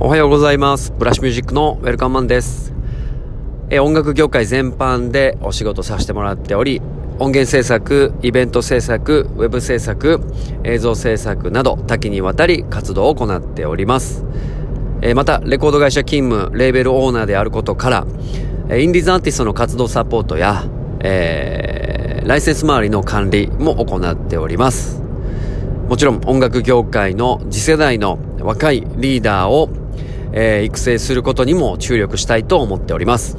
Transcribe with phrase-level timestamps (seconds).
[0.00, 0.92] おはようございます。
[0.98, 2.74] ブラッシュミュージックのウェルカムマンです。
[3.70, 6.82] え音楽業界全般でお仕事させてもらっており、
[7.20, 10.20] 音源制作、イベント制作、ウェブ制作、
[10.64, 14.24] 映像制作など多岐にわたり活動を行っております。
[15.00, 18.06] えまた、レコード会社勤務、レーベルオーナーであることから、
[18.68, 20.64] えインディーズアーティストの活動サポートや、
[21.00, 25.00] えー、ライセンス周りの管理も行っております。
[25.88, 29.83] もちろん音楽業界の次世代の若いリーダーを
[30.36, 33.38] えー、育成することにも注力したいと思っております。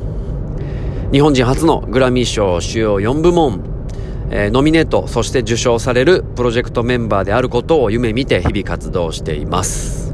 [1.11, 3.63] 日本人初のグラミー賞主要4部門、
[4.31, 10.05] えー、ノミネート、そして受賞されるプロジェクトメンバーであることを夢見て日々活動しています。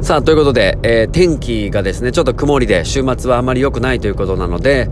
[0.00, 4.88] さあ、ということで、えー、天気がですね、ちょっと曇りで、週末はあまり良くないということなので、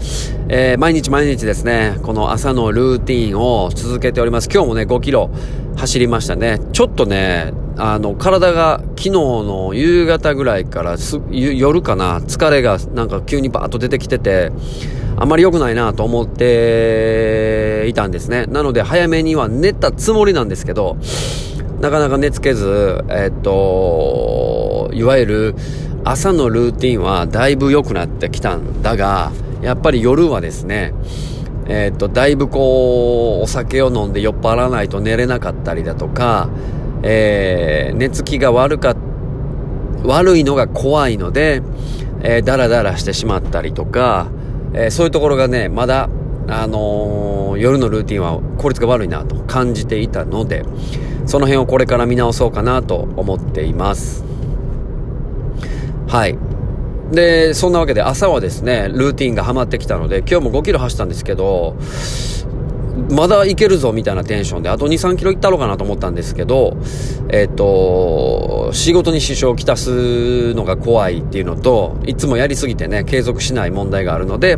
[0.48, 4.50] えー、毎日毎日ですね、この朝のルーティンを続けております。
[4.52, 5.30] 今日もね、5キロ
[5.76, 6.58] 走りましたね。
[6.72, 10.96] ちょっとね、あの、体が昨日の夕方ぐらいから、
[11.30, 14.50] 夜かな、疲れがなんか急にバーッと出てきてて、
[15.18, 18.46] あんまり良くないなと思っていたんですね。
[18.46, 20.96] なので早めには寝たつもりなんですけど、
[21.80, 25.54] なかなか寝つけず、えっと、いわゆる
[26.04, 30.94] 朝のルーティンはだいぶ良くなってきたんだが、やっぱり夜はですね、
[31.68, 36.48] えっと、だいぶこう、お酒を飲んで酔っ払わないと寝れなかったりだとか、
[37.08, 38.96] えー、寝つきが悪か、
[40.02, 41.62] 悪いのが怖いので、
[42.20, 44.26] えー、ダラダラしてしまったりとか、
[44.74, 46.08] えー、そういうところがね、まだ、
[46.48, 50.64] あのー、夜のルーティンは効率が悪いなと感じていたので、
[51.26, 54.24] その辺をこれから見直そうかなと思っています。
[56.08, 56.36] はい。
[57.12, 61.76] で、そんなわけで朝はですね、ルーティンがハマってきたので、今日も5キロ走ったんですけど、
[63.10, 66.76] まだいけるぞみたいなテンションで、あと2、3キロ行ったろうかなと思ったんですけど、
[67.28, 74.56] えっ、と、仕事に支障をきたすのが怖いっていうのと、いつもやりすぎてね、継続しない問題があるので、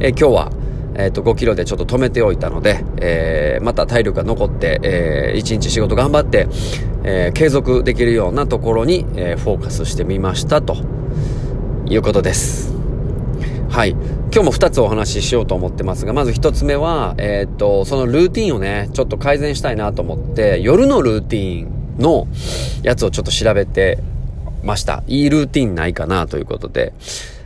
[0.00, 0.52] えー、今日は、
[0.96, 6.48] えっ、と、5キロでちょっと止めておいたので、え、また体力が残って、え、1日仕事頑張って、
[7.04, 10.76] え、継続できるようなところに、え、フォーカスしてみましたと
[11.86, 12.73] いうことです。
[13.74, 13.90] はい。
[13.90, 22.28] 今日も2つお話ししようと思ってますが、まず1つ目は、えー、っと、そのルーティンをね、ちょっと改善したいなと思って、夜のルーティンの
[22.84, 23.98] やつをちょっと調べて
[24.62, 25.02] ました。
[25.08, 26.92] いいルーティンないかなということで。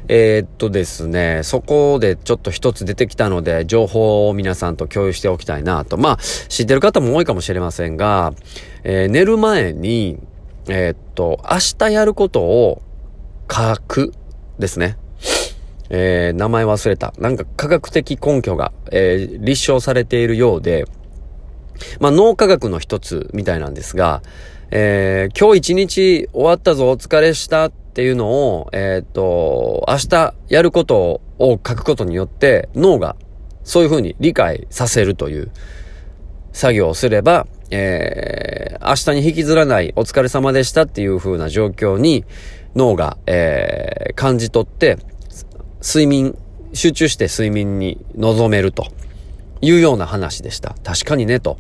[0.09, 5.97] えー、っとですね、そこでちょっと一つ出てきたので、情報を皆さんと共有しておきたいなと。
[5.97, 8.35] まあ、知ってる方も多いかもしれませんが、
[8.85, 10.19] えー、寝る前に、
[10.69, 12.83] えー、っと、明日やることを
[13.51, 14.13] 書く
[14.59, 14.99] ですね。
[15.91, 17.15] えー、名前忘れた。
[17.19, 20.87] なんか科学的根拠が、えー、立証されているようで、
[22.01, 24.23] まあ、脳科学の一つみたいなんですが、
[24.71, 33.17] えー、今日一日終わったぞ、お疲れしたっていうのを、えっ、と、明日やることを書くことによって脳が
[33.65, 35.51] そういうふうに理解させるという
[36.53, 42.25] 作業をすれば、えー、明日に引きずらないお疲れ様でしたっていう風な状況に
[42.75, 44.99] 脳が、えー、感じ取って、
[45.81, 46.37] 睡眠、
[46.73, 48.87] 集中して睡眠に臨めると
[49.61, 50.75] いうような話でした。
[50.85, 51.59] 確かにね、と。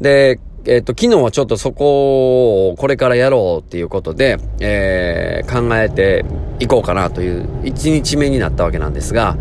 [0.00, 6.24] で、えっ、と、昨日はちょっとそこをこれからやろうっていうことで、えー、考えて
[6.60, 9.36] いこうかなという1日目になったわけなんですが、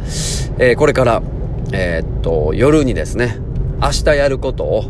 [0.58, 1.22] えー、これから、
[1.74, 3.38] えっと、夜にですね、
[3.82, 4.86] 明日やることを、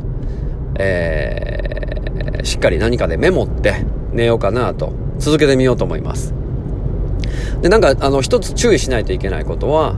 [0.80, 1.72] えー
[2.44, 6.41] しっかり何かでメモって寝ようかなと続けてみようと思います。
[7.62, 9.96] で、なんか、あの、一つ注意しないといけないことは、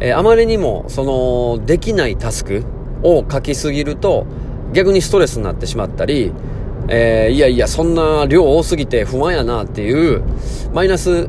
[0.00, 2.64] えー、あまりにも、その、できないタスク
[3.02, 4.26] を書きすぎると、
[4.72, 6.32] 逆にストレスになってしまったり、
[6.88, 10.22] えー、いやいや、そんな量多すぎて不安やなっていう、
[10.72, 11.28] マイナス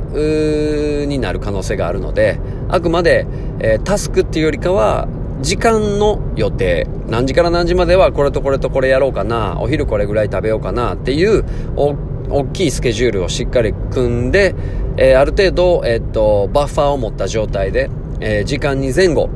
[1.08, 3.28] になる可能性があるので、あくまで、
[3.60, 5.08] えー、タスクっていうよりかは、
[5.42, 11.44] 時間の予定、何時から何時まではこれとこれとこれやろうかな、お昼これぐらい食べようかなっていう、
[11.76, 14.56] 大きいスケジュールをしっかり組んで、
[14.98, 17.90] えー、ある程度、え、っと、バッファーを持った状態で、
[18.20, 19.30] えー、時間に前後、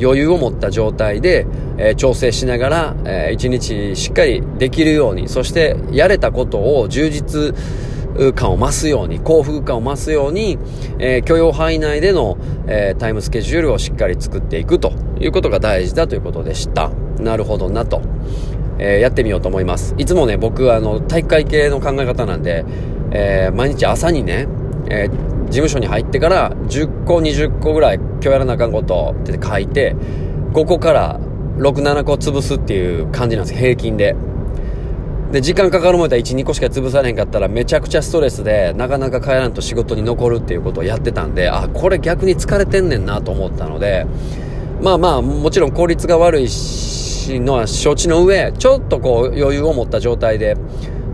[0.00, 1.46] 余裕を持った状態で、
[1.78, 7.54] えー、調整しながら、えー、一日しっかりできるように、そしてやれたことを充実
[8.34, 10.58] 感を増すように、幸福感を増すように、
[10.98, 12.36] えー、許容範囲内での、
[12.66, 16.90] えー、タイムスケジュールをしっかり作っていくということが大事だということでした。
[17.18, 18.02] なるほどなと。
[18.78, 19.94] えー、やってみようと思います。
[19.98, 22.64] いつもね、僕は、あの、体育会系の考え方なんで、
[23.12, 24.48] えー、毎日朝にね、
[24.88, 29.94] えー、事務所に入ってから10個、20個ぐらい今日やらなあかんことって書いて、
[30.52, 31.20] 5個から
[31.58, 34.16] 6、7個潰すっていう感じなんです平均で。
[35.32, 44.06] で、時間かかるもんやったら1、2個しか潰されへんかったらめちゃくちゃストレスで、なかなか帰らんと仕事に残るっていうことをやってたんで、あ、これ逆に疲れてんねんなと思ったので、
[44.82, 50.56] まあまあ、もちろん効率が悪いしのは承知の上、ちょっとこう余裕を持った状態で、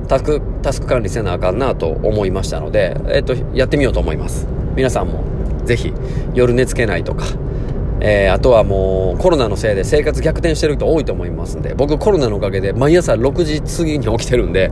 [0.08, 4.48] タスク、タスク管理せなあかんなと思いましたので、えっと、やってみようと思います。
[4.74, 5.22] 皆さんも、
[5.64, 5.92] ぜひ、
[6.34, 7.26] 夜寝つけないとか、
[8.00, 14.70] えー、あとはもうコロナのせいで生活逆転してる人多いと思いますんで、僕コロナのおかげで毎朝6時過ぎに起きてるんで、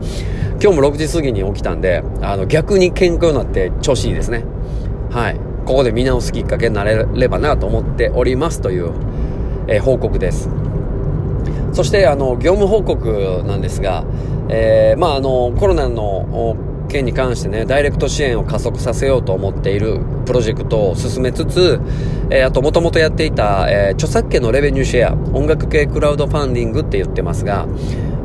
[0.63, 4.45] 今日も6時過ぎに起きたんで、あの逆に健康になって調子いいですね。
[5.11, 5.37] はい。
[5.67, 8.93] ここで見直すきっかけになれればなと思っておりますという、
[9.67, 10.49] えー、報告です。
[11.73, 14.05] そしてあの業務報告なんですが、
[14.49, 16.57] えー、まああのコロナの
[16.89, 21.81] 件に関してね、ダイレクト支援を加速させようと思っているプロジェクトを進めつつ、
[22.31, 27.67] えー、あともともとやっていた、えー、著作権のレベニューシェア、音楽系クラウドファンディングって言ってますが、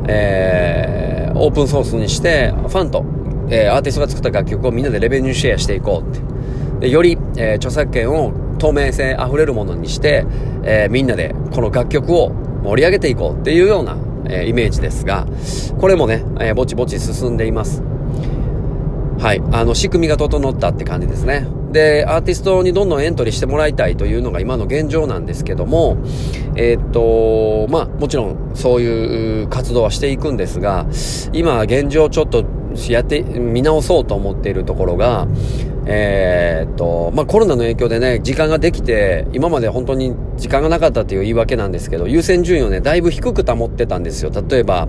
[0.08, 3.04] えー、オープンソースにして、ファンと、
[3.48, 6.32] えー、アーティストが作った楽曲をみんなでレベニューシェアしていこうって。
[6.80, 10.26] でより、えー、著作権を透明性あふれるものにして、
[10.64, 12.30] えー、みんなでこの楽曲を
[12.64, 13.96] 盛り上げていこうっていうような、
[14.32, 15.26] え、イメージですが、
[15.78, 17.82] これもね、え、ぼちぼち進んでいます。
[19.18, 21.46] はい、あの仕組みが整ったって感じですね。
[21.70, 25.96] で、アーティストにどんどんエントリーしてもらいたいというのが今の現状なんですけども、
[26.56, 30.86] えー、っと、まあ、もちろんそういう活動はしていくんですが、
[31.32, 32.44] 今現状ちょっと
[32.88, 35.28] やって、見直そうと思っているところが、
[35.84, 44.30] えー、っと、まあ、コロナの影響でね、時間ができて、今まで本当に時間がなかったっていう言い訳なんですけど、優先順位をね、だいぶ低く保ってたんですよ。
[44.30, 44.86] 例えば、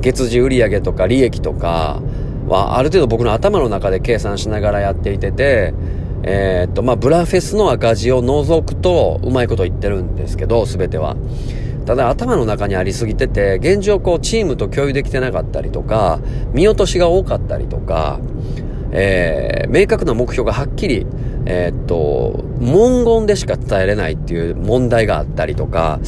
[0.00, 2.00] 月次売上とか利益とか、
[2.48, 5.74] はある程度僕の頭の中で計算しながらやっていてて、
[6.22, 11.16] えー、っと、まあ、ブラフェスの赤字を除くと、うまいこと言ってるんですけど、すべては。
[11.86, 16.20] ただ頭の中にありすぎてて、現状こうチームと共有できてなかったりとか、
[16.52, 18.20] 見落としが多かったりとか、
[18.92, 21.06] えー、明確な目標がはっきり、
[21.46, 26.00] えー、っと、文言でしか伝えれないっていう問題があったりとか、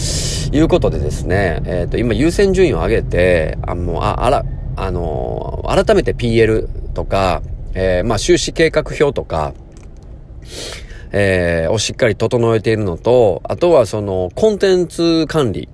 [0.52, 4.44] いうことでですね、えー、っと、今優先順位を上げて、あの、あ、あら、
[4.76, 7.42] あの、改めて PL とか、
[7.74, 9.54] えー、まあ、収支計画表とか、
[11.12, 15.68] えー、をしっかり整えているのと、あとはその、コンテンツ管理。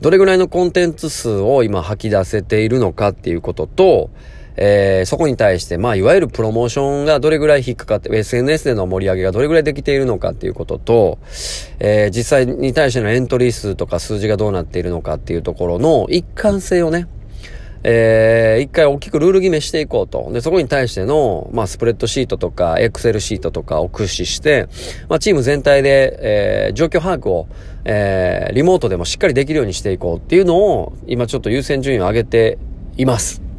[0.00, 4.10] どれぐらいのコンテンツ数を今吐き出せているのかっていうことと、
[4.56, 11.18] えー、そこに対して、まあ、いわゆるプロモーションがどれぐらい引っかかって、SNS での盛り上げがどれぐらいできているのかっていうことと、
[11.78, 17.08] えー、実際に対してのエントリー数とか数字がどうなっているのかっていうところの一貫性をね、
[17.84, 20.30] えー、一回大きくルール決めしていこうと。
[20.32, 24.68] で、そこに対しての、まあ、スプレッドシートとか、エクセルシートとかを駆使して、
[25.08, 27.48] まあ、チーム全体で、えー、状況把握を、
[27.84, 32.58] えー、リモートでもしっかりできるようにしていこうっていうのを、今ちょっと優先順位を上げて
[32.96, 33.51] います。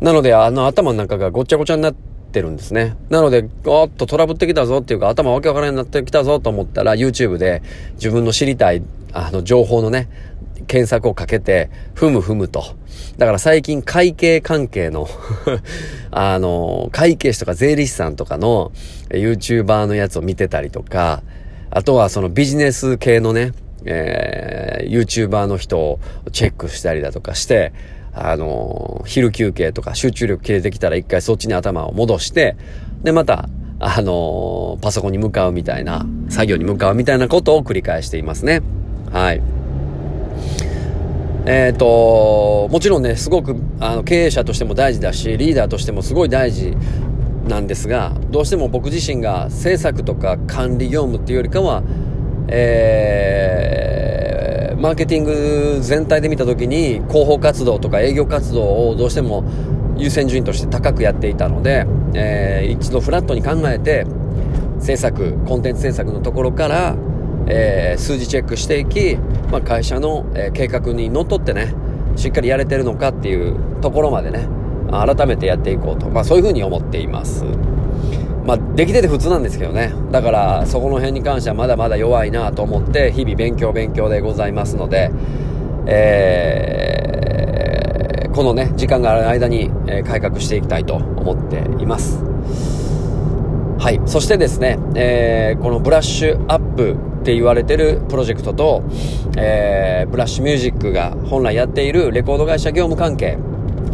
[0.00, 1.94] なので、あの頭の中がごちゃごちゃになっ
[2.32, 2.96] てるんですね。
[3.08, 7.62] なので、おっとトラブってきたぞっていうか、頭わけわからないようになってきたぞと思ったら、YouTube で
[7.94, 8.82] 自分の知りたい、
[9.12, 10.08] あの、情報のね、
[10.66, 12.64] 検索をかけて、ふむふむと。
[13.18, 15.08] だから最近会計関係の
[16.10, 18.72] あの、会計士とか税理士さんとかの
[19.10, 21.22] YouTuber のやつを見てたりとか、
[21.70, 23.52] あとはそのビジネス系のね、
[23.84, 26.00] えー、YouTuber の人を
[26.32, 27.72] チェックしたりだとかして、
[28.18, 32.56] あの、昼休憩とか集中力切れてきたら一回そっちに頭を戻して、
[33.02, 33.48] で、また、
[33.78, 38.62] あの、パソコンに向かうみたいな、作業に向かうみたいなことを繰り返していますね。
[39.12, 39.42] はい。
[41.44, 46.74] えっ、ー、と、もちろんね、すごくあの経営者としても大事だし、リーダーとしてもすごい大事
[47.46, 51.82] なんですが、どうしても僕自身が政策とか管理業務っていうよりかは、
[52.48, 54.35] えー、
[54.78, 59.44] マーケティング全体で見たときに広報活動とか営業活動をどうしても
[59.96, 64.06] 優先順位として高くやっていたので、えー、一度フラットに考えて、
[64.78, 66.96] 制作、コンテンツ制作のところから、
[67.48, 69.16] えー、数字チェックしていき、
[69.50, 71.74] まあ、会社の、え、計画にのっとってね、
[72.16, 74.46] しっかりやれてるのかっていうところまでね、
[74.90, 77.44] 改めてやっていこうと、まあ、そういうふうに思っています。
[78.46, 79.92] まあ、できてて普通なんですけどね。
[80.12, 85.10] だから、そこの辺に関してはまだまだ弱いなと思って、日々勉強勉強でございますので、
[85.86, 92.22] えー、このね、時間がある間に、え改革していきたいと思っています。
[93.78, 94.00] はい。
[94.06, 98.84] そしてですね、えー、このブラッシュアップって言われてるプロジェクトと、
[99.36, 103.38] えー、ブラッシュミュージックが本来やっているレコード会社業務関係、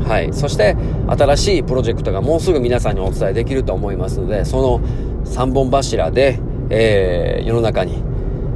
[0.07, 0.33] はい。
[0.33, 4.81] そして、新しいプロジェクトがもうすぐ皆さんにお伝えできると思いますので、その
[5.25, 6.39] 3本柱で、
[6.71, 8.03] えー、世の中に、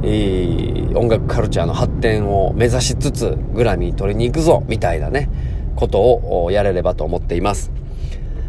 [0.03, 5.29] えー、音楽カルチャーの発展を目指しつつ、グラミー取りに行くぞ、みたいなね、
[5.75, 7.71] ことをやれればと思っています。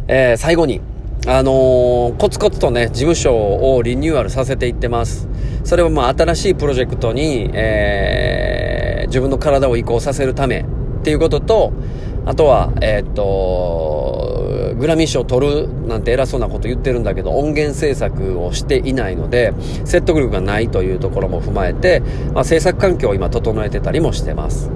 [0.08, 0.80] えー、最後に、
[1.26, 5.28] あのー、コツコツとね、事務所をリニューアルさせていってます。
[5.64, 11.72] それはまあ新しいプロジェクトに、えー、自分の体を移行させるためっていうことと、
[12.28, 19.54] あとは、えー、っと、グラミー賞取るなんて偉そうなこと言ってるんだけど、音源制作をしていないので、
[19.86, 22.02] 説得力がないというところも踏まえて、
[22.34, 24.68] まあ、制作環境を今整えてたりもしてます。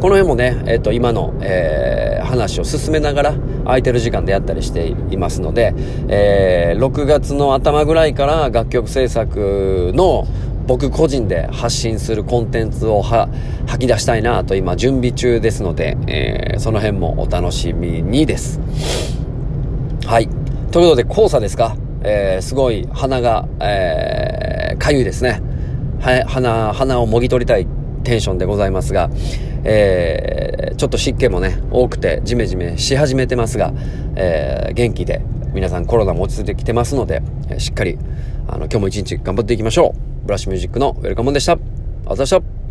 [0.00, 5.74] この辺もね、えっ、と、今の、えー、話を進めながら、空いてる時間でやったりしていますので、
[6.08, 10.26] えー、6月の頭ぐらいから楽曲制作の
[10.66, 13.30] 僕個人で発信するコンテンツを吐
[13.78, 18.60] き出したいなと今準備中ですので、えー、その辺もお楽しみにです。
[20.06, 20.28] はい。
[20.70, 21.76] ということで、黄砂ですか？
[22.02, 25.40] えー、すごい鼻が、えー、かゆいですね。
[26.00, 27.66] は、鼻、鼻をもぎ取りたい
[28.02, 29.10] テンションでございますが、
[29.64, 33.72] えー、ちょっと湿気もね、多くてジメジメし始めてますが、
[34.16, 35.22] えー、元気で
[35.54, 37.22] 皆さんコロナも落ち着いてきてますので、
[37.58, 37.98] しっかり、
[38.48, 40.13] あの、今日も一日頑張っていきましょう。
[40.24, 41.58] ブラッシュミュージックのウェルカムでした。
[42.06, 42.63] あざした。